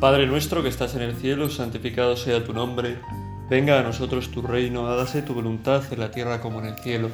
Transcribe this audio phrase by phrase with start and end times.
[0.00, 2.96] Padre nuestro que estás en el cielo, santificado sea tu nombre,
[3.50, 7.10] venga a nosotros tu reino, hágase tu voluntad en la tierra como en el cielo.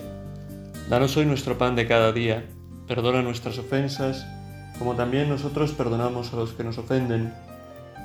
[0.88, 2.44] Danos hoy nuestro pan de cada día,
[2.86, 4.24] perdona nuestras ofensas,
[4.78, 7.34] como también nosotros perdonamos a los que nos ofenden.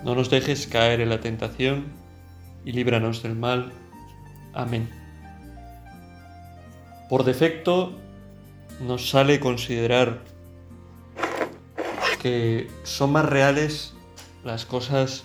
[0.03, 1.85] No nos dejes caer en la tentación
[2.65, 3.71] y líbranos del mal.
[4.51, 4.89] Amén.
[7.07, 7.99] Por defecto
[8.79, 10.21] nos sale considerar
[12.19, 13.93] que son más reales
[14.43, 15.23] las cosas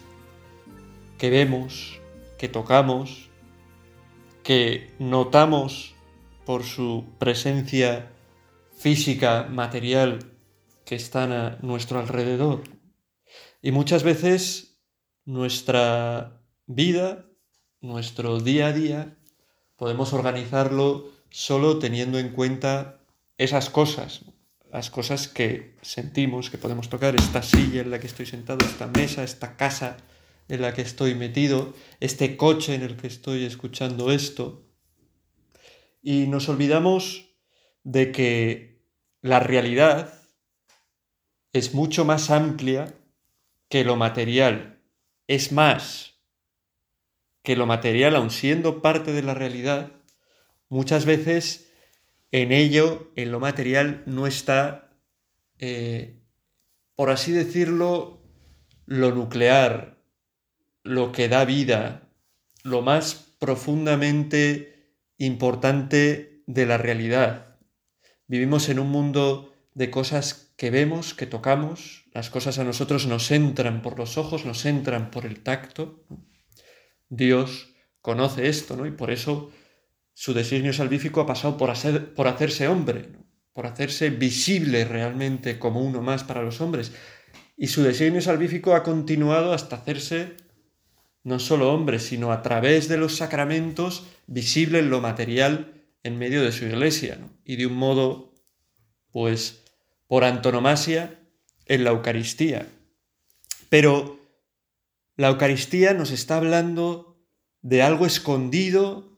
[1.18, 2.00] que vemos,
[2.38, 3.28] que tocamos,
[4.42, 5.94] que notamos
[6.44, 8.12] por su presencia
[8.76, 10.32] física, material,
[10.84, 12.62] que están a nuestro alrededor.
[13.60, 14.78] Y muchas veces
[15.24, 17.26] nuestra vida,
[17.80, 19.16] nuestro día a día,
[19.76, 23.00] podemos organizarlo solo teniendo en cuenta
[23.38, 24.24] esas cosas,
[24.76, 28.86] las cosas que sentimos, que podemos tocar, esta silla en la que estoy sentado, esta
[28.86, 29.96] mesa, esta casa
[30.48, 34.66] en la que estoy metido, este coche en el que estoy escuchando esto.
[36.02, 37.24] Y nos olvidamos
[37.84, 38.82] de que
[39.22, 40.12] la realidad
[41.54, 42.92] es mucho más amplia
[43.70, 44.82] que lo material.
[45.26, 46.20] Es más,
[47.42, 49.92] que lo material, aun siendo parte de la realidad,
[50.68, 51.65] muchas veces
[52.42, 54.90] en ello, en lo material, no está,
[55.58, 56.20] eh,
[56.94, 58.22] por así decirlo,
[58.84, 60.02] lo nuclear,
[60.82, 62.10] lo que da vida,
[62.62, 67.56] lo más profundamente importante de la realidad.
[68.26, 73.30] Vivimos en un mundo de cosas que vemos, que tocamos, las cosas a nosotros nos
[73.30, 76.04] entran por los ojos, nos entran por el tacto.
[77.08, 78.84] Dios conoce esto, ¿no?
[78.84, 79.52] Y por eso
[80.18, 81.74] su designio salvífico ha pasado por,
[82.14, 83.10] por hacerse hombre,
[83.52, 86.92] por hacerse visible realmente como uno más para los hombres.
[87.54, 90.38] Y su designio salvífico ha continuado hasta hacerse
[91.22, 96.42] no solo hombre, sino a través de los sacramentos visible en lo material en medio
[96.42, 97.18] de su iglesia.
[97.44, 98.32] Y de un modo,
[99.10, 99.64] pues,
[100.06, 101.20] por antonomasia,
[101.66, 102.66] en la Eucaristía.
[103.68, 104.18] Pero
[105.16, 107.22] la Eucaristía nos está hablando
[107.60, 109.15] de algo escondido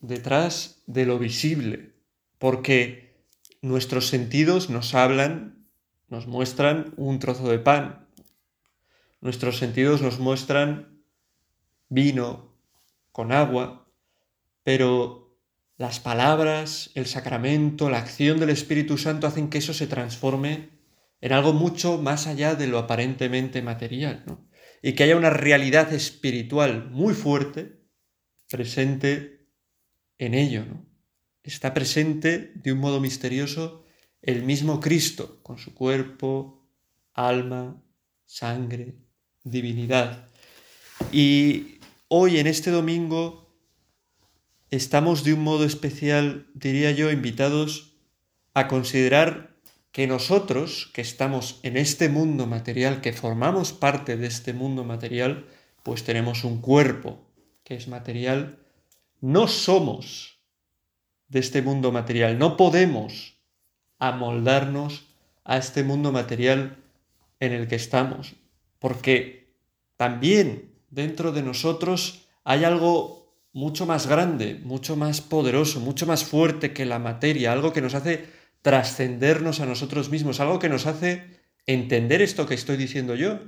[0.00, 1.94] detrás de lo visible,
[2.38, 3.22] porque
[3.62, 5.66] nuestros sentidos nos hablan,
[6.08, 8.06] nos muestran un trozo de pan,
[9.20, 11.02] nuestros sentidos nos muestran
[11.88, 12.54] vino
[13.12, 13.90] con agua,
[14.62, 15.36] pero
[15.76, 20.70] las palabras, el sacramento, la acción del Espíritu Santo hacen que eso se transforme
[21.20, 24.24] en algo mucho más allá de lo aparentemente material,
[24.82, 27.80] y que haya una realidad espiritual muy fuerte
[28.48, 29.37] presente
[30.18, 30.64] en ello.
[30.64, 30.84] ¿no?
[31.42, 33.84] Está presente de un modo misterioso
[34.20, 36.68] el mismo Cristo, con su cuerpo,
[37.14, 37.82] alma,
[38.26, 38.96] sangre,
[39.44, 40.28] divinidad.
[41.12, 43.56] Y hoy, en este domingo,
[44.70, 47.96] estamos de un modo especial, diría yo, invitados
[48.54, 49.56] a considerar
[49.92, 55.46] que nosotros, que estamos en este mundo material, que formamos parte de este mundo material,
[55.82, 57.24] pues tenemos un cuerpo
[57.64, 58.58] que es material
[59.20, 60.38] no somos
[61.28, 63.36] de este mundo material, no podemos
[63.98, 65.06] amoldarnos
[65.44, 66.76] a este mundo material
[67.40, 68.34] en el que estamos,
[68.78, 69.52] porque
[69.96, 76.72] también dentro de nosotros hay algo mucho más grande, mucho más poderoso, mucho más fuerte
[76.72, 78.26] que la materia, algo que nos hace
[78.62, 83.40] trascendernos a nosotros mismos, algo que nos hace entender esto que estoy diciendo yo,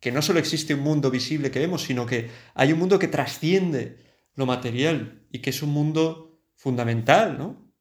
[0.00, 3.08] que no solo existe un mundo visible que vemos, sino que hay un mundo que
[3.08, 3.98] trasciende
[4.36, 7.72] lo material y que es un mundo fundamental, ¿no?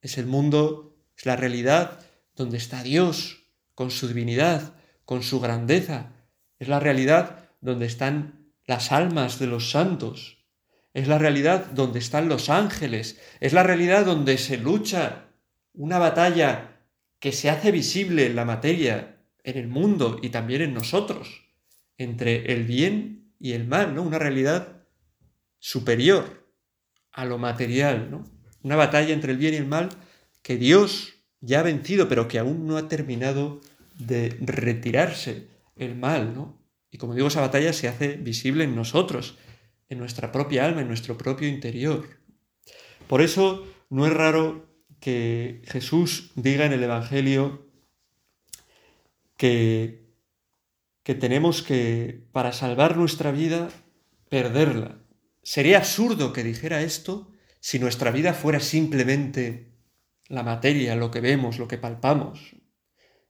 [0.00, 2.00] Es el mundo, es la realidad
[2.34, 3.44] donde está Dios
[3.74, 4.74] con su divinidad,
[5.04, 6.12] con su grandeza.
[6.58, 10.38] Es la realidad donde están las almas de los santos.
[10.92, 13.20] Es la realidad donde están los ángeles.
[13.40, 15.26] Es la realidad donde se lucha
[15.72, 16.80] una batalla
[17.18, 21.42] que se hace visible en la materia, en el mundo y también en nosotros,
[21.98, 24.02] entre el bien y el mal, ¿no?
[24.02, 24.73] Una realidad
[25.64, 26.46] superior
[27.10, 28.22] a lo material, ¿no?
[28.62, 29.88] Una batalla entre el bien y el mal
[30.42, 33.62] que Dios ya ha vencido, pero que aún no ha terminado
[33.98, 36.62] de retirarse el mal, ¿no?
[36.90, 39.38] Y como digo, esa batalla se hace visible en nosotros,
[39.88, 42.06] en nuestra propia alma, en nuestro propio interior.
[43.06, 44.68] Por eso no es raro
[45.00, 47.70] que Jesús diga en el Evangelio
[49.38, 50.12] que,
[51.02, 53.70] que tenemos que, para salvar nuestra vida,
[54.28, 54.98] perderla.
[55.44, 57.30] Sería absurdo que dijera esto
[57.60, 59.68] si nuestra vida fuera simplemente
[60.28, 62.56] la materia, lo que vemos, lo que palpamos.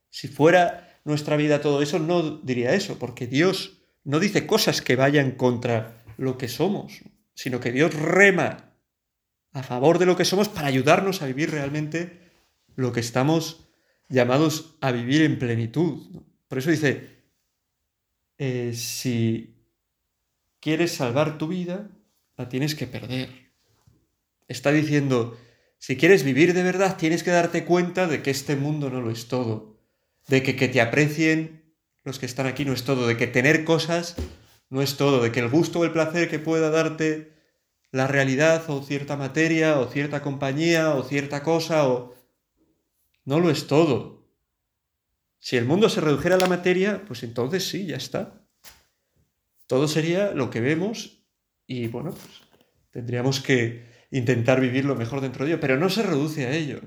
[0.09, 4.95] Si fuera nuestra vida todo eso, no diría eso, porque Dios no dice cosas que
[4.95, 7.01] vayan contra lo que somos,
[7.33, 8.71] sino que Dios rema
[9.51, 12.21] a favor de lo que somos para ayudarnos a vivir realmente
[12.75, 13.67] lo que estamos
[14.07, 16.21] llamados a vivir en plenitud.
[16.47, 17.09] Por eso dice,
[18.37, 19.53] eh, si
[20.61, 21.89] quieres salvar tu vida,
[22.37, 23.29] la tienes que perder.
[24.47, 25.37] Está diciendo,
[25.77, 29.11] si quieres vivir de verdad, tienes que darte cuenta de que este mundo no lo
[29.11, 29.79] es todo,
[30.27, 31.73] de que que te aprecien
[32.03, 34.15] los que están aquí no es todo, de que tener cosas
[34.69, 37.33] no es todo, de que el gusto o el placer que pueda darte
[37.91, 42.13] la realidad o cierta materia o cierta compañía o cierta cosa o...
[43.23, 44.27] No lo es todo.
[45.39, 48.45] Si el mundo se redujera a la materia, pues entonces sí, ya está.
[49.65, 51.14] Todo sería lo que vemos
[51.67, 52.41] y bueno, pues
[52.91, 56.81] tendríamos que intentar vivir lo mejor dentro de ello, pero no se reduce a ello.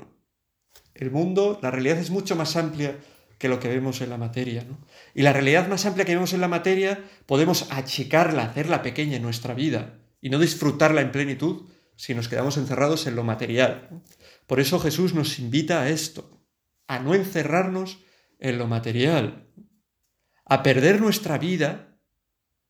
[0.95, 2.97] El mundo, la realidad es mucho más amplia
[3.39, 4.65] que lo que vemos en la materia.
[5.15, 9.23] Y la realidad más amplia que vemos en la materia podemos achicarla, hacerla pequeña en
[9.23, 14.03] nuestra vida y no disfrutarla en plenitud si nos quedamos encerrados en lo material.
[14.47, 16.43] Por eso Jesús nos invita a esto,
[16.87, 17.99] a no encerrarnos
[18.39, 19.49] en lo material,
[20.45, 21.99] a perder nuestra vida,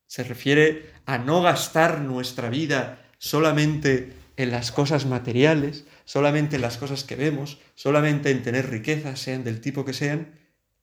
[0.05, 6.77] se refiere a no gastar nuestra vida solamente en las cosas materiales, solamente en las
[6.77, 10.35] cosas que vemos, solamente en tener riquezas, sean del tipo que sean,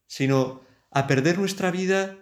[0.08, 2.19] sino a perder nuestra vida,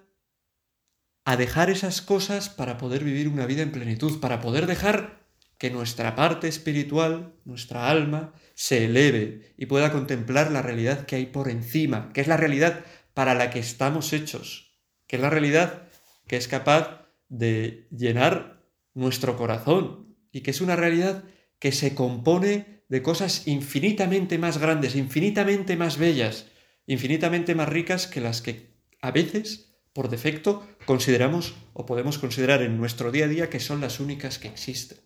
[1.25, 5.21] a dejar esas cosas para poder vivir una vida en plenitud, para poder dejar
[5.57, 11.25] que nuestra parte espiritual, nuestra alma, se eleve y pueda contemplar la realidad que hay
[11.25, 12.85] por encima, que es la realidad
[13.15, 14.75] para la que estamos hechos,
[15.07, 15.89] que es la realidad
[16.27, 21.25] que es capaz de llenar nuestro corazón y que es una realidad
[21.59, 26.47] que se compone de cosas infinitamente más grandes, infinitamente más bellas,
[26.87, 32.77] infinitamente más ricas que las que a veces, por defecto, consideramos o podemos considerar en
[32.79, 34.99] nuestro día a día que son las únicas que existen.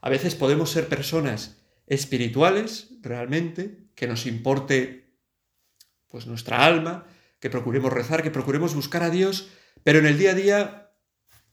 [0.00, 5.18] A veces podemos ser personas espirituales realmente, que nos importe
[6.08, 7.06] pues nuestra alma,
[7.40, 9.48] que procuremos rezar, que procuremos buscar a Dios,
[9.84, 10.81] pero en el día a día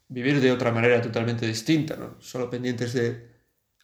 [0.10, 2.20] vivir de otra manera totalmente distinta, ¿no?
[2.20, 3.30] Solo pendientes de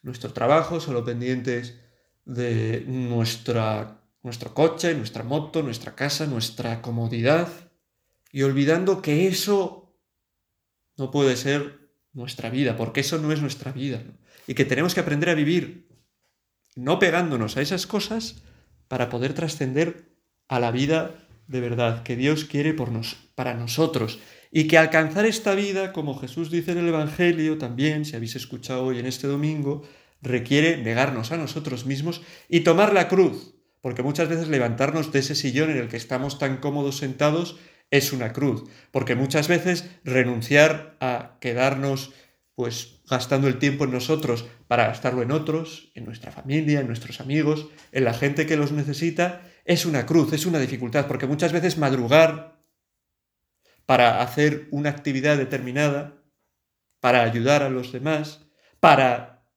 [0.04, 1.80] nuestro trabajo, solo pendientes
[2.26, 7.48] de nuestra nuestro coche, nuestra moto, nuestra casa, nuestra comodidad,
[8.32, 9.96] y olvidando que eso
[10.98, 14.02] no puede ser nuestra vida, porque eso no es nuestra vida,
[14.48, 15.88] y que tenemos que aprender a vivir
[16.76, 18.42] no pegándonos a esas cosas
[18.88, 20.10] para poder trascender
[20.48, 21.16] a la vida
[21.48, 24.20] de verdad que Dios quiere por nos, para nosotros.
[24.58, 28.86] Y que alcanzar esta vida, como Jesús dice en el Evangelio también, si habéis escuchado
[28.86, 29.84] hoy en este domingo,
[30.22, 35.36] requiere negarnos a nosotros mismos y tomar la cruz, porque muchas veces levantarnos de ese
[35.36, 37.58] sillón en el que estamos tan cómodos sentados
[37.92, 42.14] es una cruz, porque muchas veces renunciar a quedarnos
[42.56, 47.20] pues gastando el tiempo en nosotros para gastarlo en otros, en nuestra familia, en nuestros
[47.20, 51.52] amigos, en la gente que los necesita, es una cruz, es una dificultad, porque muchas
[51.52, 52.55] veces madrugar
[53.86, 56.24] para hacer una actividad determinada,
[57.00, 58.46] para ayudar a los demás,
[58.80, 59.48] para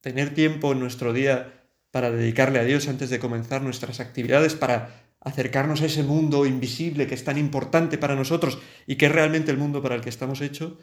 [0.00, 5.10] tener tiempo en nuestro día para dedicarle a Dios antes de comenzar nuestras actividades, para
[5.20, 9.50] acercarnos a ese mundo invisible que es tan importante para nosotros y que es realmente
[9.50, 10.74] el mundo para el que estamos hechos,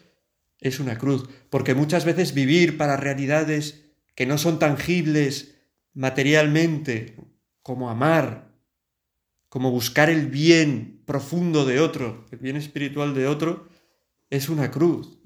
[0.59, 1.29] es una cruz.
[1.49, 5.55] Porque muchas veces vivir para realidades que no son tangibles
[5.93, 7.15] materialmente,
[7.61, 8.51] como amar,
[9.49, 13.69] como buscar el bien profundo de otro, el bien espiritual de otro,
[14.29, 15.17] es una cruz,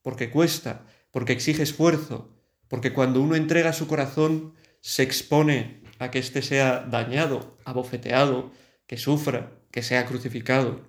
[0.00, 2.30] porque cuesta, porque exige esfuerzo,
[2.68, 8.52] porque cuando uno entrega su corazón se expone a que éste sea dañado, abofeteado,
[8.86, 10.82] que sufra, que sea crucificado.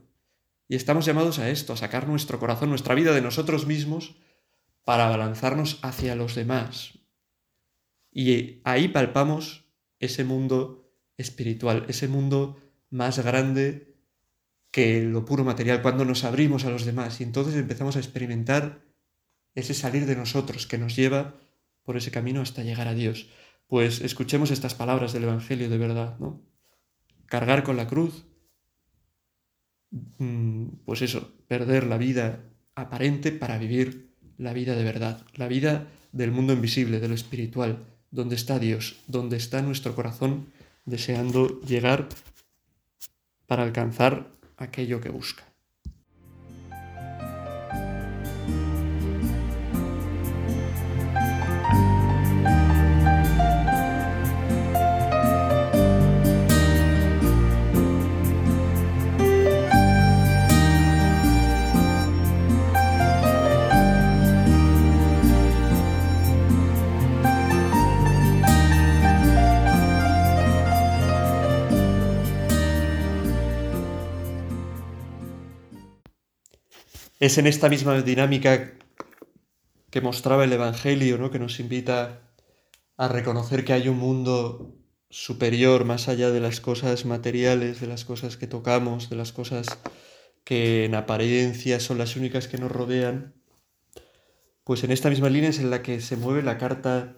[0.67, 4.15] Y estamos llamados a esto, a sacar nuestro corazón, nuestra vida de nosotros mismos
[4.83, 6.99] para abalanzarnos hacia los demás.
[8.11, 9.65] Y ahí palpamos
[9.99, 10.87] ese mundo
[11.17, 12.61] espiritual, ese mundo
[12.91, 13.94] más grande
[14.75, 18.83] que lo puro material, cuando nos abrimos a los demás y entonces empezamos a experimentar
[19.53, 21.21] ese salir de nosotros que nos lleva
[21.83, 23.27] por ese camino hasta llegar a Dios
[23.67, 26.41] pues escuchemos estas palabras del Evangelio de verdad, ¿no?
[27.25, 28.25] Cargar con la cruz,
[30.17, 32.43] mm, pues eso, perder la vida
[32.75, 37.85] aparente para vivir la vida de verdad, la vida del mundo invisible, de lo espiritual,
[38.11, 40.47] donde está Dios, donde está nuestro corazón
[40.85, 42.07] deseando llegar
[43.47, 45.43] para alcanzar aquello que busca.
[77.19, 78.73] Es en esta misma dinámica
[79.89, 81.31] que mostraba el Evangelio, ¿no?
[81.31, 82.29] que nos invita
[82.97, 84.75] a reconocer que hay un mundo
[85.09, 89.65] superior más allá de las cosas materiales, de las cosas que tocamos, de las cosas
[90.43, 93.33] que en apariencia son las únicas que nos rodean,
[94.65, 97.15] pues en esta misma línea es en la que se mueve la carta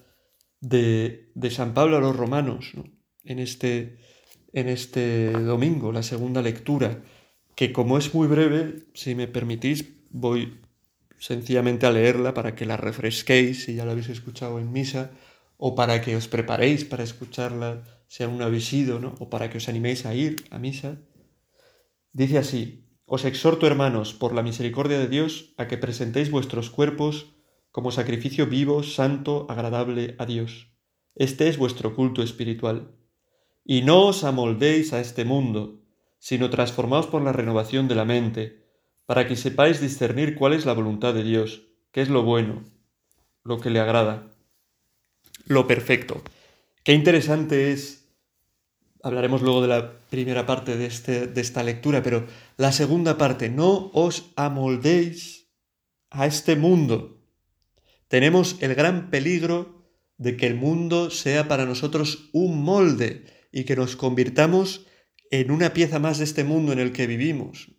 [0.62, 2.74] de, San Pablo a los romanos,
[3.24, 3.98] en, este,
[4.54, 7.04] en este domingo, la segunda lectura,
[7.58, 10.62] que como es muy breve, si me permitís, voy
[11.18, 15.10] sencillamente a leerla para que la refresquéis si ya la habéis escuchado en misa,
[15.58, 19.16] o para que os preparéis para escucharla si aún no habéis ido, ¿no?
[19.18, 21.02] o para que os animéis a ir a misa.
[22.14, 27.34] Dice así, os exhorto, hermanos, por la misericordia de Dios, a que presentéis vuestros cuerpos
[27.72, 30.68] como sacrificio vivo, santo, agradable a Dios.
[31.16, 32.92] Este es vuestro culto espiritual.
[33.66, 35.87] Y no os amoldéis a este mundo,
[36.20, 38.66] sino transformaos por la renovación de la mente,
[39.06, 42.64] para que sepáis discernir cuál es la voluntad de Dios, qué es lo bueno,
[43.44, 44.30] lo que le agrada,
[45.46, 46.22] lo perfecto.
[46.84, 48.10] Qué interesante es,
[49.02, 52.26] hablaremos luego de la primera parte de, este, de esta lectura, pero
[52.58, 55.48] la segunda parte, no os amoldéis
[56.10, 57.22] a este mundo.
[58.08, 59.86] Tenemos el gran peligro
[60.18, 64.87] de que el mundo sea para nosotros un molde y que nos convirtamos
[65.32, 67.72] en una pieza más de este mundo en el que vivimos.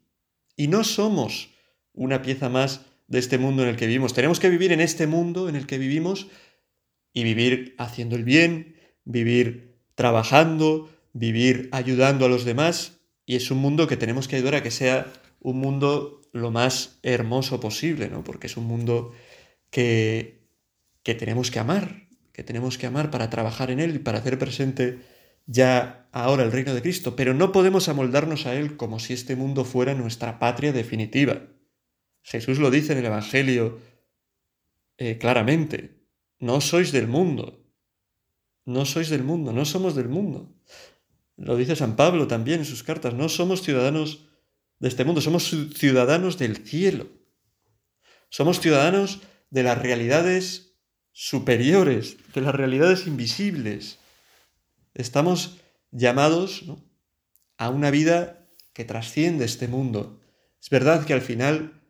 [0.56, 1.50] Y no somos
[1.92, 4.14] una pieza más de este mundo en el que vivimos.
[4.14, 6.28] Tenemos que vivir en este mundo en el que vivimos
[7.12, 13.00] y vivir haciendo el bien, vivir trabajando, vivir ayudando a los demás.
[13.24, 16.98] Y es un mundo que tenemos que ayudar a que sea un mundo lo más
[17.02, 18.22] hermoso posible, ¿no?
[18.24, 19.12] Porque es un mundo
[19.70, 20.46] que,
[21.02, 24.38] que tenemos que amar, que tenemos que amar para trabajar en él y para hacer
[24.38, 24.98] presente
[25.48, 29.34] ya ahora el reino de Cristo, pero no podemos amoldarnos a Él como si este
[29.34, 31.40] mundo fuera nuestra patria definitiva.
[32.22, 33.80] Jesús lo dice en el Evangelio
[34.98, 36.04] eh, claramente,
[36.38, 37.64] no sois del mundo,
[38.66, 40.54] no sois del mundo, no somos del mundo.
[41.36, 44.28] Lo dice San Pablo también en sus cartas, no somos ciudadanos
[44.80, 47.08] de este mundo, somos ciudadanos del cielo.
[48.28, 50.74] Somos ciudadanos de las realidades
[51.12, 53.98] superiores, de las realidades invisibles,
[54.98, 55.60] Estamos
[55.92, 56.64] llamados
[57.56, 60.20] a una vida que trasciende este mundo.
[60.60, 61.80] Es verdad que al final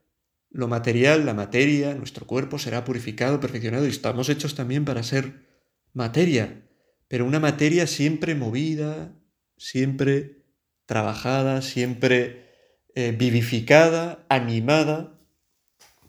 [0.50, 5.46] lo material, la materia, nuestro cuerpo será purificado, perfeccionado y estamos hechos también para ser
[5.94, 6.68] materia,
[7.08, 9.14] pero una materia siempre movida,
[9.56, 10.42] siempre
[10.84, 12.46] trabajada, siempre
[12.94, 15.18] eh, vivificada, animada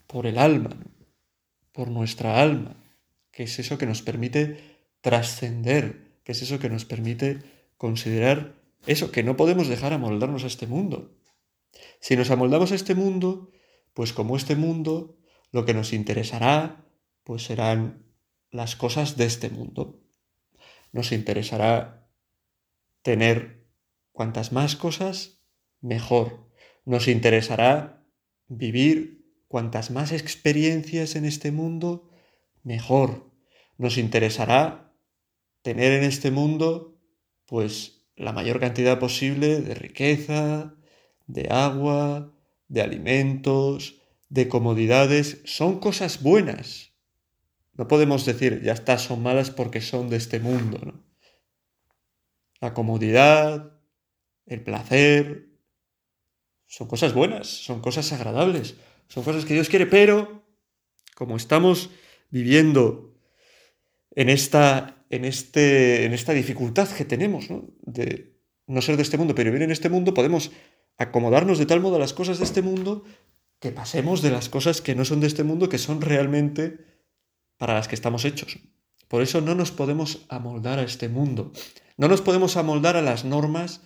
[0.05, 0.71] por el alma,
[1.71, 2.75] por nuestra alma,
[3.31, 4.59] que es eso que nos permite
[4.99, 7.41] trascender es eso que nos permite
[7.77, 11.15] considerar eso, que no podemos dejar amoldarnos a este mundo.
[11.99, 13.51] Si nos amoldamos a este mundo,
[13.93, 15.17] pues como este mundo,
[15.51, 16.85] lo que nos interesará,
[17.23, 18.05] pues serán
[18.51, 20.01] las cosas de este mundo.
[20.91, 22.09] Nos interesará
[23.01, 23.67] tener
[24.11, 25.43] cuantas más cosas,
[25.81, 26.49] mejor.
[26.85, 28.05] Nos interesará
[28.47, 32.09] vivir cuantas más experiencias en este mundo,
[32.63, 33.31] mejor.
[33.77, 34.88] Nos interesará
[35.69, 36.97] tener en este mundo
[37.45, 40.73] pues la mayor cantidad posible de riqueza,
[41.27, 42.33] de agua,
[42.69, 46.93] de alimentos, de comodidades, son cosas buenas.
[47.73, 50.79] No podemos decir, ya está, son malas porque son de este mundo.
[50.83, 51.03] ¿no?
[52.59, 53.79] La comodidad,
[54.47, 55.49] el placer,
[56.65, 58.73] son cosas buenas, son cosas agradables,
[59.07, 60.43] son cosas que Dios quiere, pero
[61.13, 61.91] como estamos
[62.31, 63.13] viviendo
[64.15, 67.65] en esta en, este, en esta dificultad que tenemos, ¿no?
[67.81, 68.35] de
[68.67, 70.51] no ser de este mundo, pero vivir en este mundo, podemos
[70.97, 73.03] acomodarnos de tal modo a las cosas de este mundo
[73.59, 76.77] que pasemos de las cosas que no son de este mundo, que son realmente
[77.57, 78.59] para las que estamos hechos.
[79.07, 81.51] Por eso no nos podemos amoldar a este mundo.
[81.97, 83.81] No nos podemos amoldar a las normas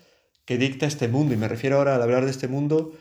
[0.46, 1.34] que dicta este mundo.
[1.34, 2.92] Y me refiero ahora al hablar de este mundo,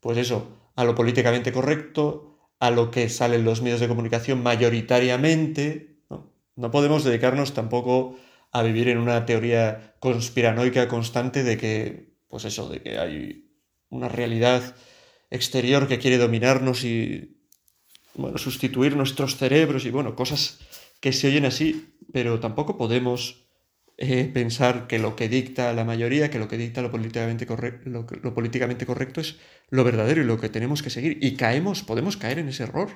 [0.00, 4.42] pues eso, a lo políticamente correcto, a lo que sale en los medios de comunicación
[4.42, 5.93] mayoritariamente,
[6.56, 8.16] no podemos dedicarnos tampoco
[8.52, 13.50] a vivir en una teoría conspiranoica constante de que, pues eso, de que hay
[13.88, 14.76] una realidad
[15.30, 17.40] exterior que quiere dominarnos y,
[18.14, 20.60] bueno, sustituir nuestros cerebros y, bueno, cosas
[21.00, 23.44] que se oyen así, pero tampoco podemos
[23.96, 27.46] eh, pensar que lo que dicta la mayoría, que lo que dicta lo políticamente,
[27.84, 31.18] lo, lo políticamente correcto es lo verdadero y lo que tenemos que seguir.
[31.20, 32.90] Y caemos, podemos caer en ese error.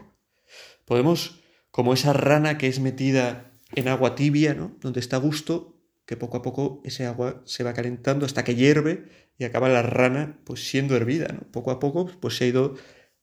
[0.85, 4.76] Podemos, como esa rana que es metida en agua tibia, ¿no?
[4.80, 8.54] Donde está a gusto, que poco a poco ese agua se va calentando hasta que
[8.54, 9.04] hierve
[9.37, 11.40] y acaba la rana pues siendo hervida, ¿no?
[11.50, 12.75] Poco a poco pues se ha ido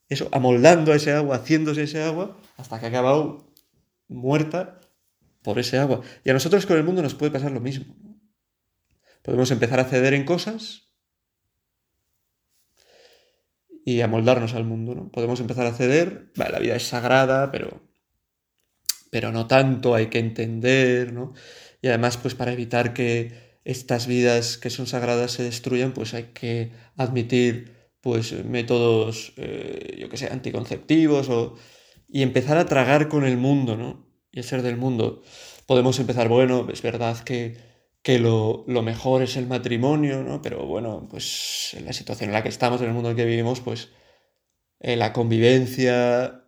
[0.08, 3.52] eso, amoldando a ese agua, haciéndose ese agua, hasta que ha acabado
[4.08, 4.80] muerta
[5.42, 6.02] por ese agua.
[6.24, 7.96] Y a nosotros con el mundo nos puede pasar lo mismo.
[9.24, 10.92] Podemos empezar a ceder en cosas
[13.84, 15.12] y amoldarnos al mundo, ¿no?
[15.12, 17.82] Podemos empezar a ceder, la vida es sagrada, pero,
[19.16, 21.32] pero no tanto, hay que entender, ¿no?
[21.82, 23.32] Y además, pues para evitar que
[23.64, 30.10] estas vidas que son sagradas se destruyan, pues hay que admitir pues métodos, eh, yo
[30.10, 31.56] que sé, anticonceptivos o,
[32.10, 34.06] y empezar a tragar con el mundo, ¿no?
[34.34, 35.24] Y a ser del mundo.
[35.66, 37.56] Podemos empezar, bueno, es verdad que,
[38.02, 40.42] que lo, lo, mejor es el matrimonio, ¿no?
[40.42, 43.24] Pero bueno, pues en la situación en la que estamos, en el mundo en el
[43.24, 43.92] que vivimos, pues
[44.82, 46.42] eh, la convivencia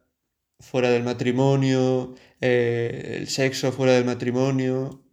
[0.60, 5.04] fuera del matrimonio, eh, el sexo fuera del matrimonio,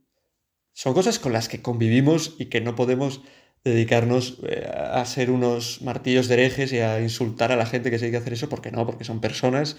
[0.72, 3.22] son cosas con las que convivimos y que no podemos
[3.64, 7.98] dedicarnos eh, a ser unos martillos de herejes y a insultar a la gente que
[7.98, 9.76] se dedica a hacer eso, porque no, porque son personas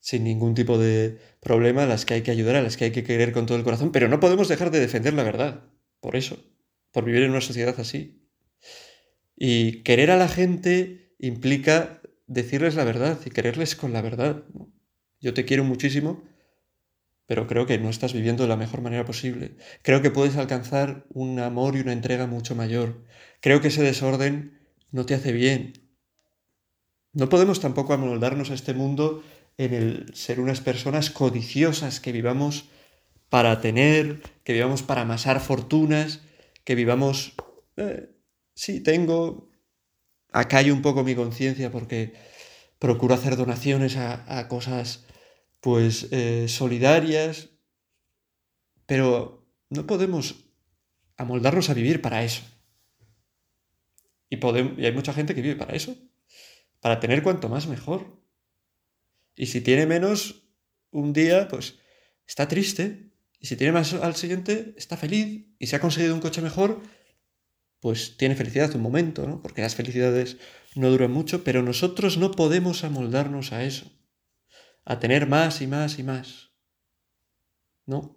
[0.00, 3.04] sin ningún tipo de problema las que hay que ayudar, a las que hay que
[3.04, 5.64] querer con todo el corazón, pero no podemos dejar de defender la verdad,
[6.00, 6.38] por eso,
[6.92, 8.22] por vivir en una sociedad así.
[9.36, 14.44] Y querer a la gente implica decirles la verdad y quererles con la verdad.
[15.20, 16.22] Yo te quiero muchísimo,
[17.26, 19.56] pero creo que no estás viviendo de la mejor manera posible.
[19.82, 23.02] Creo que puedes alcanzar un amor y una entrega mucho mayor.
[23.40, 24.60] Creo que ese desorden
[24.92, 25.72] no te hace bien.
[27.12, 29.24] No podemos tampoco amoldarnos a este mundo
[29.58, 32.68] en el ser unas personas codiciosas, que vivamos
[33.28, 36.20] para tener, que vivamos para amasar fortunas,
[36.64, 37.34] que vivamos...
[37.76, 38.10] Eh,
[38.54, 39.50] sí, tengo...
[40.32, 42.12] Acallo un poco mi conciencia porque
[42.78, 45.06] procuro hacer donaciones a, a cosas
[45.60, 47.50] pues eh, solidarias,
[48.86, 50.46] pero no podemos
[51.16, 52.42] amoldarnos a vivir para eso.
[54.28, 55.96] Y, y hay mucha gente que vive para eso,
[56.80, 58.20] para tener cuanto más mejor.
[59.34, 60.48] Y si tiene menos
[60.90, 61.78] un día, pues
[62.26, 63.12] está triste.
[63.38, 65.46] Y si tiene más al siguiente, está feliz.
[65.58, 66.80] Y si ha conseguido un coche mejor,
[67.80, 69.42] pues tiene felicidad un momento, ¿no?
[69.42, 70.38] Porque las felicidades
[70.74, 73.95] no duran mucho, pero nosotros no podemos amoldarnos a eso
[74.86, 76.52] a tener más y más y más.
[77.84, 78.16] No.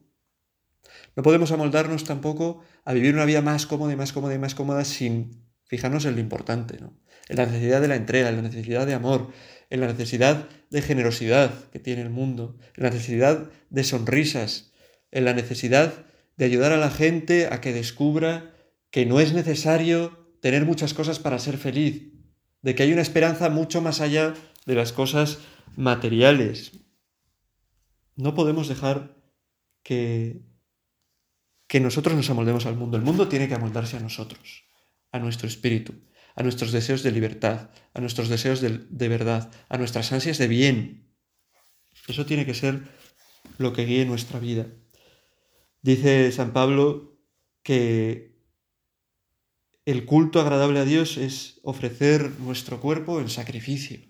[1.15, 4.55] No podemos amoldarnos tampoco a vivir una vida más cómoda y más cómoda y más
[4.55, 6.97] cómoda sin fijarnos en lo importante, ¿no?
[7.27, 9.31] En la necesidad de la entrega, en la necesidad de amor,
[9.69, 14.71] en la necesidad de generosidad que tiene el mundo, en la necesidad de sonrisas,
[15.11, 16.05] en la necesidad
[16.37, 18.55] de ayudar a la gente a que descubra
[18.89, 22.13] que no es necesario tener muchas cosas para ser feliz,
[22.61, 24.33] de que hay una esperanza mucho más allá
[24.65, 25.39] de las cosas
[25.79, 26.73] materiales.
[28.17, 29.15] No podemos dejar
[29.81, 30.41] que,
[31.67, 32.97] que nosotros nos amoldemos al mundo.
[32.97, 34.65] El mundo tiene que amoldarse a nosotros,
[35.13, 35.93] a nuestro espíritu,
[36.35, 40.49] a nuestros deseos de libertad, a nuestros deseos de, de verdad, a nuestras ansias de
[40.49, 41.15] bien.
[42.09, 42.83] Eso tiene que ser
[43.57, 44.67] lo que guíe nuestra vida.
[45.81, 47.21] Dice San Pablo
[47.63, 48.37] que
[49.85, 54.08] el culto agradable a Dios es ofrecer nuestro cuerpo en sacrificio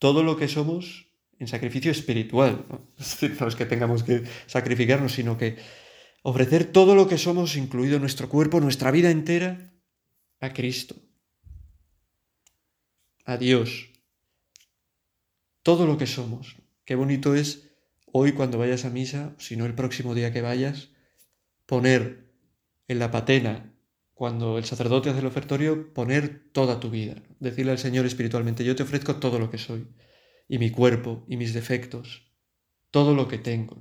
[0.00, 1.06] todo lo que somos
[1.38, 2.66] en sacrificio espiritual.
[2.68, 3.46] ¿no?
[3.46, 5.56] es que tengamos que sacrificarnos, sino que
[6.22, 9.72] ofrecer todo lo que somos, incluido nuestro cuerpo, nuestra vida entera,
[10.40, 10.96] a Cristo,
[13.24, 13.90] a Dios.
[15.62, 16.56] Todo lo que somos.
[16.84, 17.70] Qué bonito es
[18.06, 20.88] hoy cuando vayas a misa, si no el próximo día que vayas,
[21.66, 22.32] poner
[22.88, 23.69] en la patena
[24.20, 28.76] cuando el sacerdote hace el ofertorio, poner toda tu vida, decirle al Señor espiritualmente, yo
[28.76, 29.88] te ofrezco todo lo que soy,
[30.46, 32.30] y mi cuerpo, y mis defectos,
[32.90, 33.80] todo lo que tengo.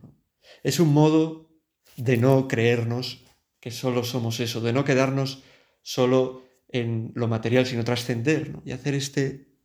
[0.63, 1.51] Es un modo
[1.97, 3.25] de no creernos
[3.59, 5.43] que solo somos eso, de no quedarnos
[5.81, 9.57] solo en lo material, sino trascender y hacer este,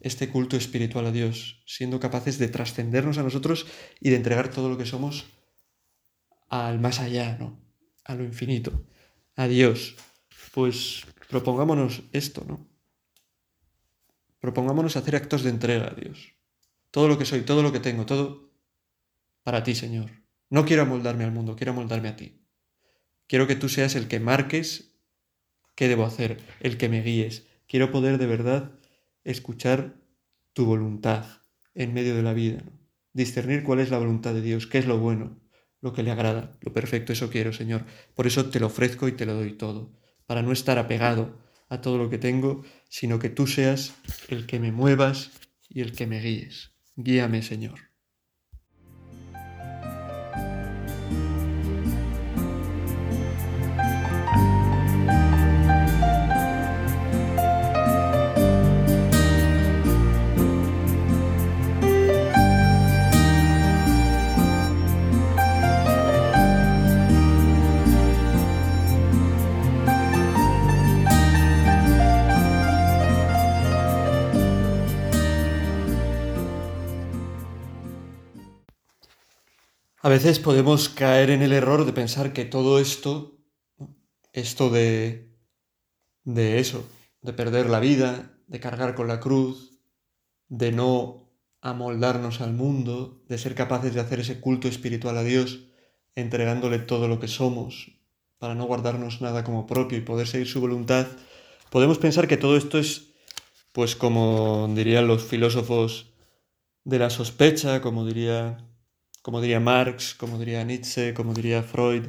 [0.00, 3.66] este culto espiritual a Dios, siendo capaces de trascendernos a nosotros
[4.00, 5.26] y de entregar todo lo que somos
[6.48, 7.60] al más allá, ¿no?
[8.02, 8.86] a lo infinito
[9.36, 9.96] a Dios,
[10.56, 12.66] pues propongámonos esto, ¿no?
[14.40, 16.32] Propongámonos hacer actos de entrega a Dios.
[16.90, 18.54] Todo lo que soy, todo lo que tengo, todo
[19.42, 20.10] para ti, Señor.
[20.48, 22.40] No quiero amoldarme al mundo, quiero amoldarme a ti.
[23.26, 24.94] Quiero que tú seas el que marques
[25.74, 27.46] qué debo hacer, el que me guíes.
[27.68, 28.72] Quiero poder de verdad
[29.24, 30.00] escuchar
[30.54, 31.42] tu voluntad
[31.74, 32.64] en medio de la vida,
[33.12, 35.38] discernir cuál es la voluntad de Dios, qué es lo bueno,
[35.82, 37.84] lo que le agrada, lo perfecto, eso quiero, Señor.
[38.14, 39.92] Por eso te lo ofrezco y te lo doy todo,
[40.26, 43.94] para no estar apegado a todo lo que tengo, sino que tú seas
[44.28, 45.30] el que me muevas
[45.68, 46.72] y el que me guíes.
[46.96, 47.85] Guíame, Señor.
[80.06, 83.40] A veces podemos caer en el error de pensar que todo esto,
[84.32, 85.34] esto de,
[86.22, 86.88] de eso,
[87.22, 89.80] de perder la vida, de cargar con la cruz,
[90.46, 95.64] de no amoldarnos al mundo, de ser capaces de hacer ese culto espiritual a Dios,
[96.14, 97.90] entregándole todo lo que somos,
[98.38, 101.08] para no guardarnos nada como propio y poder seguir su voluntad,
[101.68, 103.08] podemos pensar que todo esto es,
[103.72, 106.12] pues como dirían los filósofos
[106.84, 108.65] de la sospecha, como diría,
[109.26, 112.04] como diría Marx, como diría Nietzsche, como diría Freud,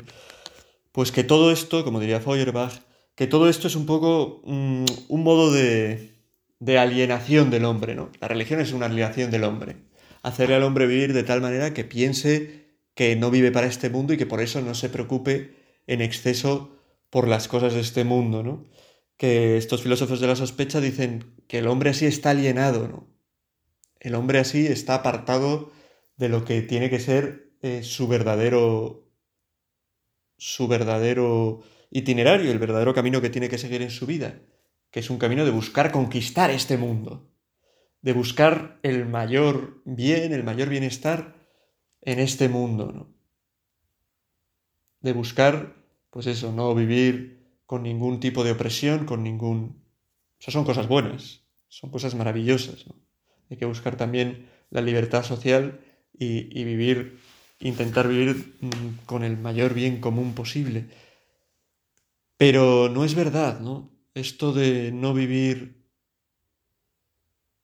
[0.92, 2.84] pues que todo esto, como diría Feuerbach,
[3.16, 6.14] que todo esto es un poco mm, un modo de,
[6.60, 8.12] de alienación del hombre, ¿no?
[8.22, 9.78] La religión es una alienación del hombre.
[10.22, 14.14] Hacerle al hombre vivir de tal manera que piense que no vive para este mundo
[14.14, 15.56] y que por eso no se preocupe
[15.88, 16.78] en exceso
[17.10, 18.68] por las cosas de este mundo, ¿no?
[19.18, 23.08] Que estos filósofos de la sospecha dicen que el hombre así está alienado, ¿no?
[24.00, 25.76] El hombre así está apartado
[26.18, 29.08] de lo que tiene que ser eh, su verdadero
[30.38, 34.40] su verdadero itinerario, el verdadero camino que tiene que seguir en su vida,
[34.92, 37.32] que es un camino de buscar conquistar este mundo,
[38.02, 41.36] de buscar el mayor bien, el mayor bienestar
[42.02, 43.14] en este mundo, ¿no?
[45.02, 45.76] De buscar,
[46.10, 49.84] pues eso, no vivir con ningún tipo de opresión, con ningún...
[50.40, 52.96] Esas son cosas buenas, son cosas maravillosas, ¿no?
[53.50, 55.80] Hay que buscar también la libertad social
[56.20, 57.20] y, vivir,
[57.60, 60.90] intentar vivir mm, con el mayor bien común posible.
[62.38, 63.92] Pero no es verdad, ¿no?
[64.14, 65.86] Esto de no vivir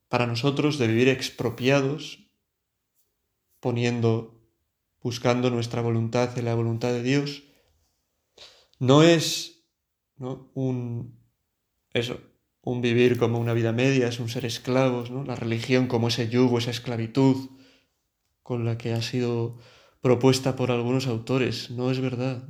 [0.08, 2.30] para nosotros, de vivir expropiados,
[3.60, 4.40] poniendo,
[5.02, 7.44] buscando nuestra voluntad en la voluntad de Dios,
[8.80, 9.64] no es
[10.18, 10.52] ¿no?
[10.54, 11.24] un
[11.94, 12.20] eso,
[12.62, 15.24] un vivir como una vida media, es un ser esclavos, ¿no?
[15.24, 17.50] La religión como ese yugo, esa esclavitud
[18.44, 19.58] con la que ha sido
[20.02, 22.48] propuesta por algunos autores, no es verdad.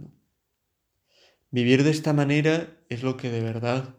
[1.52, 3.96] Vivir de esta manera es lo que de verdad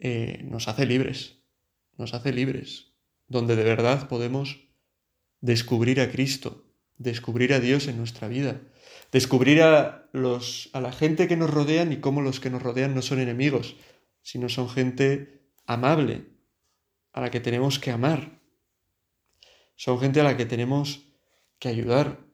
[0.00, 1.42] eh, nos hace libres,
[1.98, 2.94] nos hace libres,
[3.26, 4.68] donde de verdad podemos
[5.42, 6.64] descubrir a Cristo,
[6.96, 8.62] descubrir a Dios en nuestra vida,
[9.12, 12.94] descubrir a, los, a la gente que nos rodean y cómo los que nos rodean
[12.94, 13.76] no son enemigos,
[14.22, 16.26] sino son gente amable,
[17.12, 18.40] a la que tenemos que amar,
[19.76, 21.07] son gente a la que tenemos
[21.58, 22.28] que ayudar,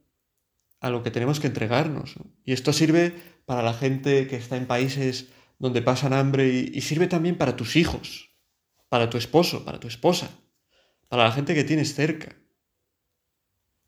[0.85, 2.15] a lo que tenemos que entregarnos.
[2.45, 3.15] Y esto sirve
[3.47, 7.77] para la gente que está en países donde pasan hambre y, sirve también para tus
[7.77, 8.29] hijos,
[8.91, 10.29] para tu esposo, para tu esposa,
[11.09, 12.37] para la gente que tienes cerca.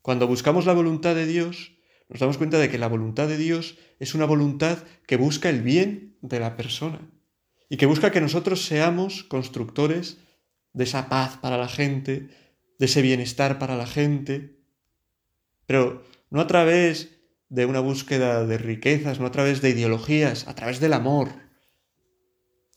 [0.01, 1.73] Cuando buscamos la voluntad de Dios,
[2.09, 5.61] nos damos cuenta de que la voluntad de Dios es una voluntad que busca el
[5.61, 7.11] bien de la persona
[7.69, 10.17] y que busca que nosotros seamos constructores
[10.73, 12.29] de esa paz para la gente,
[12.79, 14.56] de ese bienestar para la gente,
[15.67, 20.55] pero no a través de una búsqueda de riquezas, no a través de ideologías, a
[20.55, 21.29] través del amor,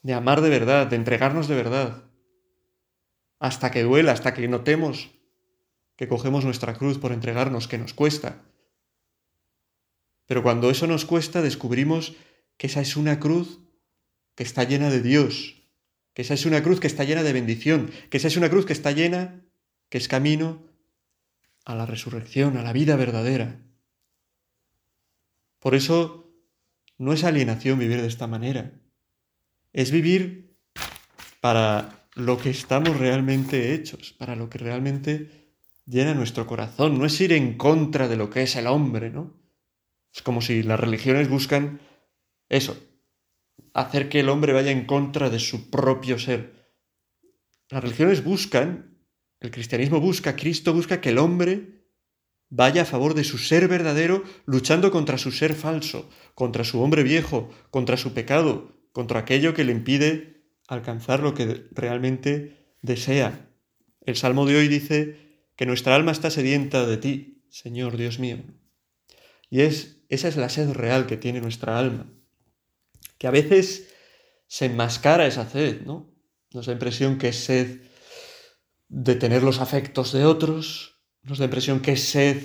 [0.03, 2.05] de amar de verdad, de entregarnos de verdad,
[3.38, 5.11] hasta que duela, hasta que notemos
[5.96, 8.42] que cogemos nuestra cruz por entregarnos, que nos cuesta.
[10.26, 12.16] Pero cuando eso nos cuesta, descubrimos
[12.57, 13.61] que esa es una cruz
[14.35, 15.62] que está llena de Dios,
[16.14, 18.64] que esa es una cruz que está llena de bendición, que esa es una cruz
[18.64, 19.44] que está llena,
[19.90, 20.70] que es camino
[21.71, 23.61] a la resurrección, a la vida verdadera.
[25.59, 26.33] Por eso
[26.99, 28.73] no es alienación vivir de esta manera,
[29.73, 30.57] es vivir
[31.41, 35.51] para lo que estamos realmente hechos, para lo que realmente
[35.87, 39.35] llena nuestro corazón, no es ir en contra de lo que es el hombre, ¿no?
[40.15, 41.81] Es como si las religiones buscan
[42.49, 42.77] eso,
[43.75, 46.75] hacer que el hombre vaya en contra de su propio ser.
[47.69, 48.99] Las religiones buscan,
[49.40, 51.85] el cristianismo busca, Cristo busca que el hombre
[52.48, 57.03] vaya a favor de su ser verdadero, luchando contra su ser falso, contra su hombre
[57.03, 63.48] viejo, contra su pecado, contra aquello que le impide alcanzar lo que realmente desea.
[64.05, 65.16] El Salmo de hoy dice
[65.57, 68.38] que nuestra alma está sedienta de ti, Señor Dios mío.
[69.48, 72.07] Y es, esa es la sed real que tiene nuestra alma
[73.20, 73.92] que a veces
[74.46, 76.11] se enmascara esa sed, ¿no?
[76.55, 77.83] Nos da impresión que es sed
[78.90, 82.42] de tener los afectos de otros, nos da impresión que es sed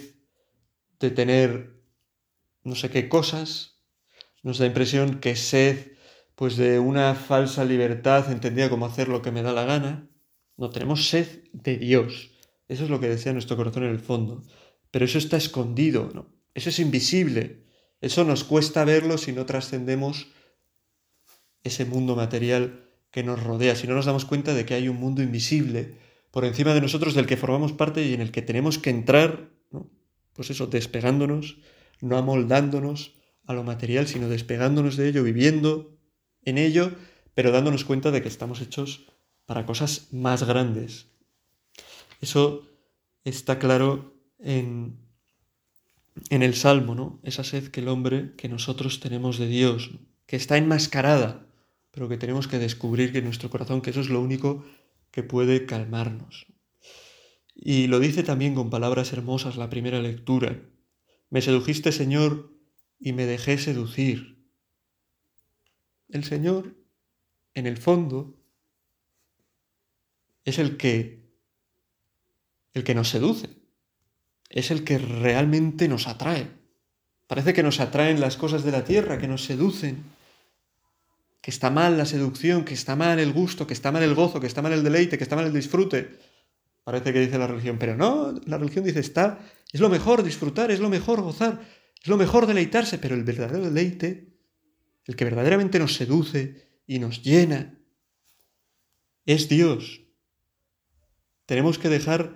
[0.99, 1.81] de tener
[2.63, 3.81] no sé qué cosas,
[4.43, 5.93] nos da impresión que sed
[6.36, 10.10] pues de una falsa libertad entendida como hacer lo que me da la gana.
[10.58, 12.31] No, tenemos sed de Dios.
[12.67, 14.43] Eso es lo que desea nuestro corazón en el fondo.
[14.91, 16.34] Pero eso está escondido, ¿no?
[16.53, 17.65] Eso es invisible.
[18.01, 20.27] Eso nos cuesta verlo si no trascendemos
[21.63, 24.97] ese mundo material que nos rodea, si no nos damos cuenta de que hay un
[24.97, 26.05] mundo invisible
[26.36, 29.52] por encima de nosotros del que formamos parte y en el que tenemos que entrar
[30.34, 31.60] pues eso, despegándonos,
[32.02, 35.98] no amoldándonos a lo material, sino despegándonos de ello, viviendo
[36.43, 36.91] en ello,
[37.36, 39.06] pero dándonos cuenta de que estamos hechos
[39.45, 41.08] para cosas más grandes.
[42.19, 42.67] Eso
[43.24, 44.98] está claro en,
[46.30, 47.21] en el Salmo, ¿no?
[47.24, 49.91] Esa sed que el hombre, que nosotros tenemos de Dios,
[50.26, 51.48] que está enmascarada,
[51.91, 54.65] pero que tenemos que descubrir que en nuestro corazón, que eso es lo único
[55.15, 56.45] que puede calmarnos.
[57.56, 60.62] Y lo dice también con palabras hermosas la primera lectura.
[61.30, 62.51] Me sedujiste, Señor,
[62.99, 64.45] y me dejé seducir.
[66.10, 66.75] El Señor,
[67.54, 68.38] en el fondo,
[70.43, 71.23] es el que
[72.73, 73.47] el que nos seduce.
[74.49, 76.51] Es el que realmente nos atrae.
[77.25, 80.04] Parece que nos atraen las cosas de la tierra, que nos seducen.
[81.45, 84.39] Que está mal la seducción, que está mal el gusto, que está mal el gozo,
[84.39, 86.17] que está mal el deleite, que está mal el disfrute.
[86.84, 89.38] Parece que dice la religión, pero no, la religión dice está,
[89.71, 91.62] es lo mejor disfrutar, es lo mejor gozar,
[92.01, 94.34] es lo mejor deleitarse, pero el verdadero deleite,
[95.05, 97.77] el que verdaderamente nos seduce y nos llena,
[99.27, 100.01] es Dios.
[101.45, 102.34] Tenemos que dejar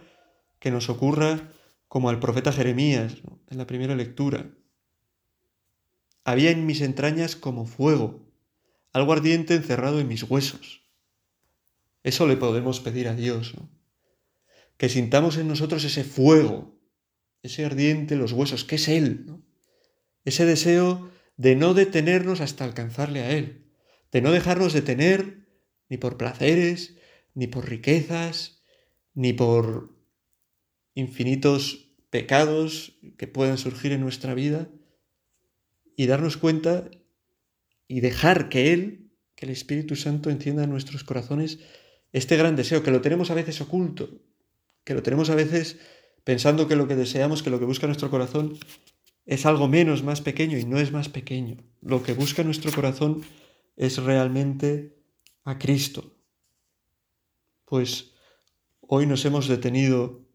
[0.59, 1.51] que nos ocurra
[1.87, 3.15] como al profeta Jeremías
[3.47, 4.51] en la primera lectura.
[6.23, 8.28] Había en mis entrañas como fuego,
[8.93, 10.83] algo ardiente encerrado en mis huesos.
[12.03, 13.53] Eso le podemos pedir a Dios,
[14.77, 16.79] que sintamos en nosotros ese fuego,
[17.43, 19.43] ese ardiente en los huesos, que es Él,
[20.25, 23.71] ese deseo de no detenernos hasta alcanzarle a Él,
[24.11, 25.47] de no dejarnos detener
[25.89, 26.95] ni por placeres,
[27.33, 28.63] ni por riquezas,
[29.13, 29.95] ni por
[30.93, 34.69] infinitos pecados que puedan surgir en nuestra vida
[35.95, 36.89] y darnos cuenta
[37.89, 41.59] y dejar que Él, que el Espíritu Santo encienda en nuestros corazones
[42.13, 44.21] este gran deseo, que lo tenemos a veces oculto,
[44.85, 45.79] que lo tenemos a veces
[46.23, 48.57] pensando que lo que deseamos, que lo que busca nuestro corazón
[49.25, 51.57] es algo menos, más pequeño y no es más pequeño.
[51.81, 53.23] Lo que busca nuestro corazón
[53.75, 54.95] es realmente
[55.43, 56.15] a Cristo.
[57.65, 58.11] Pues
[58.81, 60.27] hoy nos hemos detenido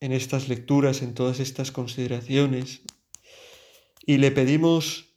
[0.00, 2.82] en estas lecturas, en todas estas consideraciones.
[4.04, 5.14] Y le pedimos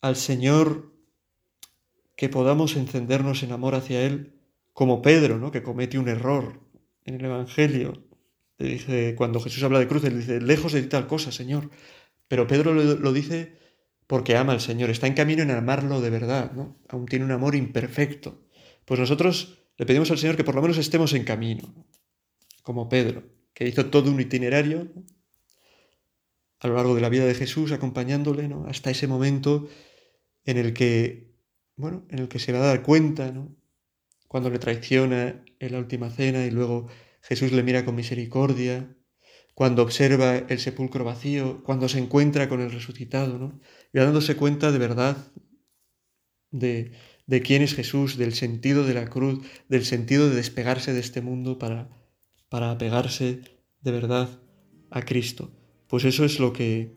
[0.00, 0.97] al Señor
[2.18, 4.34] que podamos encendernos en amor hacia Él,
[4.72, 5.52] como Pedro, ¿no?
[5.52, 6.60] que comete un error
[7.04, 8.04] en el Evangelio.
[8.58, 11.70] Le dice, cuando Jesús habla de cruz, le dice, lejos de tal cosa, Señor.
[12.26, 13.56] Pero Pedro lo, lo, dice
[14.06, 16.76] porque ama al Señor, está en camino en amarlo de verdad, ¿no?
[16.88, 18.42] aún tiene un amor imperfecto.
[18.84, 21.72] Pues nosotros le pedimos al Señor que por lo menos estemos en camino,
[22.62, 23.22] como Pedro
[23.58, 24.86] que hizo todo un itinerario
[26.60, 28.66] a lo largo de la vida de Jesús, acompañándole ¿no?
[28.68, 29.68] hasta ese momento
[30.44, 31.27] en el que,
[31.78, 33.56] bueno, en el que se va a dar cuenta, ¿no?
[34.26, 36.88] cuando le traiciona en la última cena y luego
[37.22, 38.94] Jesús le mira con misericordia,
[39.54, 43.58] cuando observa el sepulcro vacío, cuando se encuentra con el resucitado, ¿no?
[43.92, 45.16] y dándose cuenta de verdad
[46.50, 46.92] de,
[47.26, 51.22] de quién es Jesús, del sentido de la cruz, del sentido de despegarse de este
[51.22, 51.88] mundo para
[52.48, 53.40] para apegarse
[53.80, 54.28] de verdad
[54.90, 55.50] a Cristo.
[55.86, 56.96] Pues eso es lo que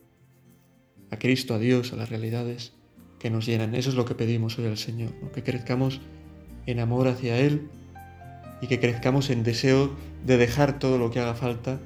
[1.09, 2.73] a Cristo, a Dios, a las realidades
[3.21, 3.75] que nos llenan.
[3.75, 6.01] Eso es lo que pedimos hoy al Señor, que crezcamos
[6.65, 7.69] en amor hacia Él
[8.61, 11.79] y que crezcamos en deseo de dejar todo lo que haga falta,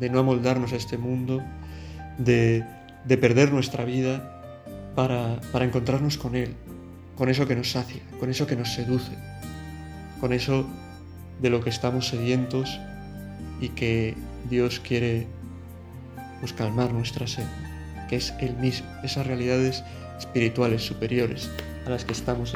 [0.00, 1.42] de no amoldarnos a este mundo,
[2.18, 2.64] de,
[3.04, 4.42] de perder nuestra vida
[4.96, 6.54] para, para encontrarnos con Él,
[7.16, 9.12] con eso que nos sacia, con eso que nos seduce,
[10.20, 10.66] con eso
[11.40, 12.80] de lo que estamos sedientos
[13.60, 14.16] y que
[14.48, 15.28] Dios quiere
[16.40, 17.46] pues, calmar nuestra sed,
[18.08, 19.84] que es Él mismo, esas realidades
[20.20, 21.50] espirituales superiores
[21.86, 22.52] a las que estamos.